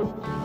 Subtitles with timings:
[0.00, 0.39] out.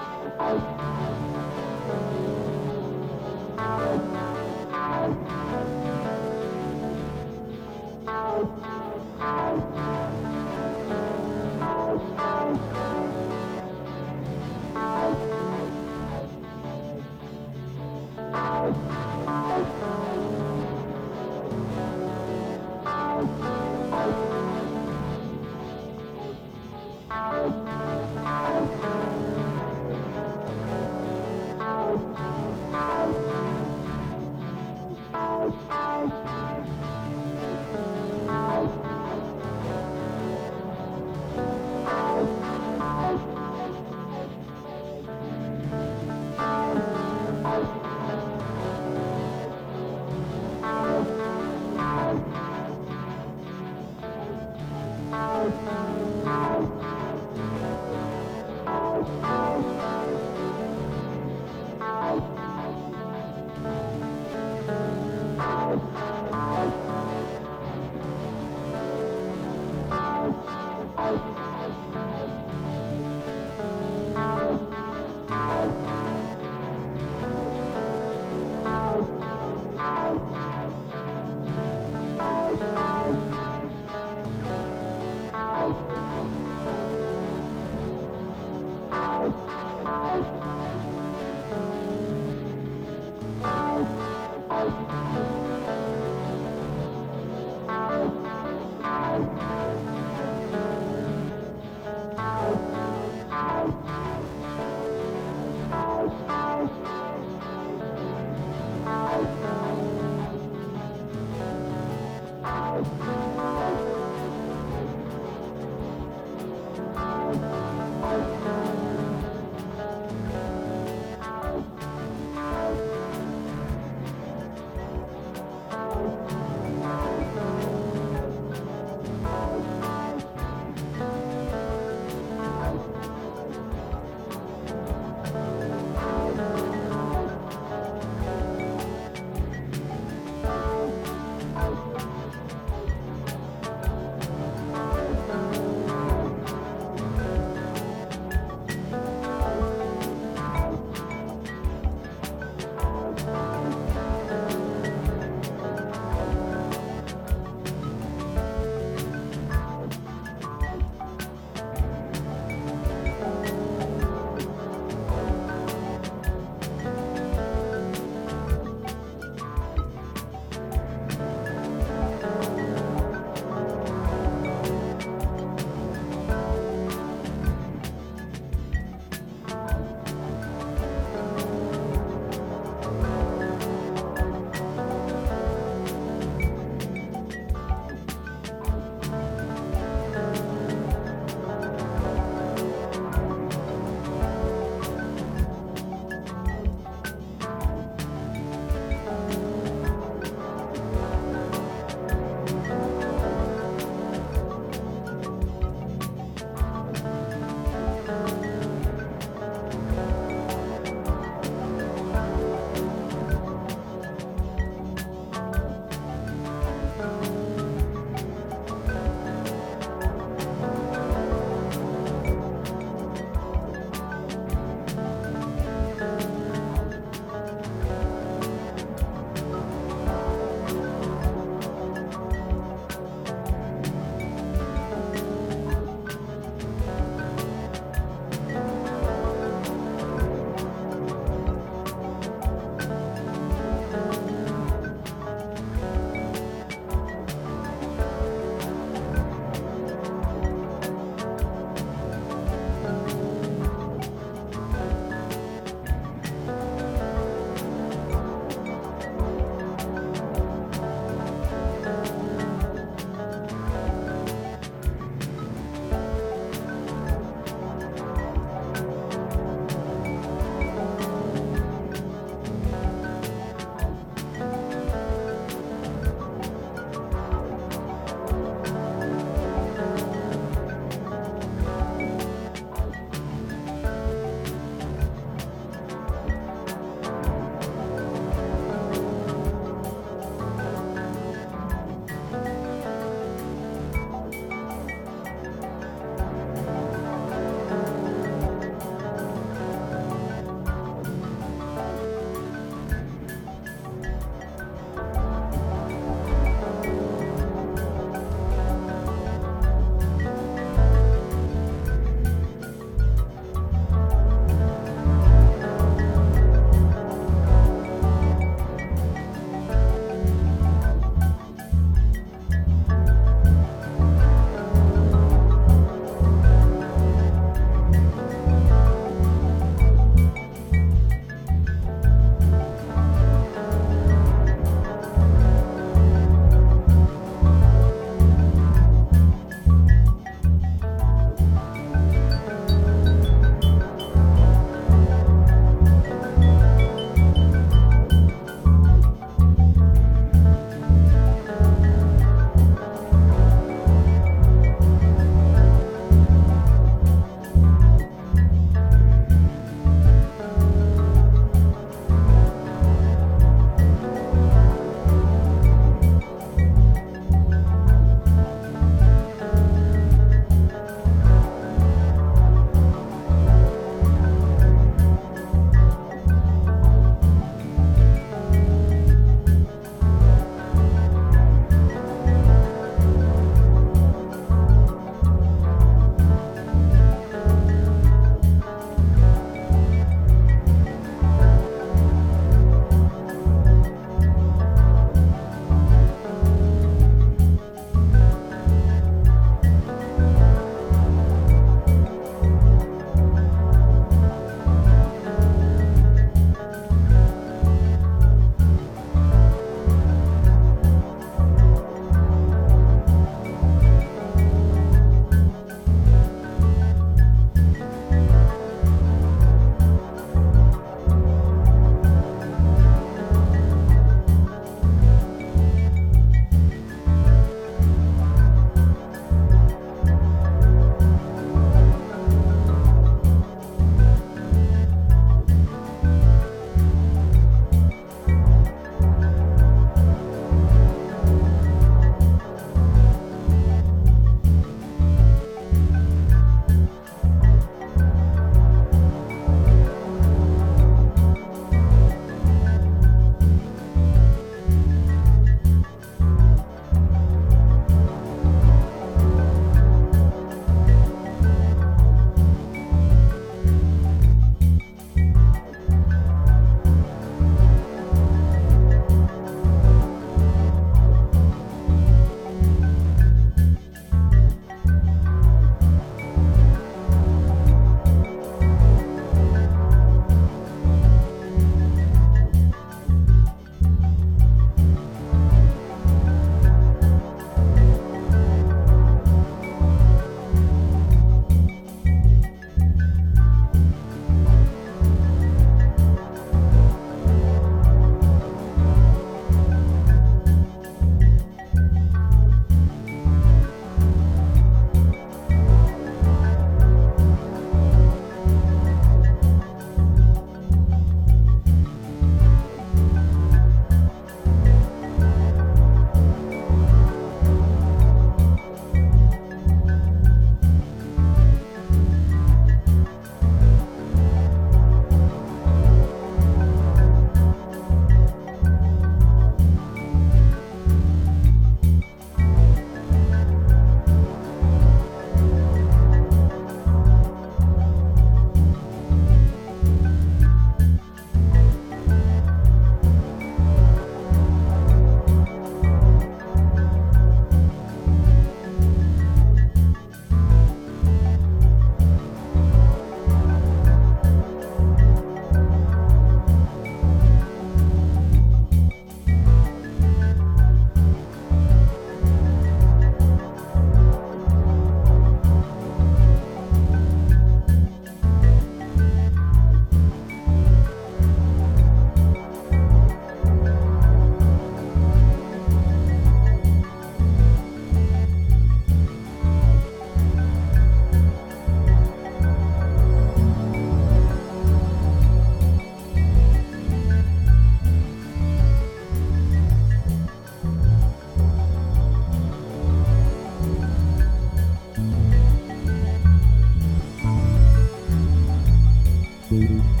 [599.51, 600.00] Boo.